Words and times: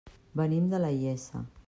Venim 0.39 0.65
de 0.73 0.79
la 0.85 0.91
Iessa. 1.03 1.45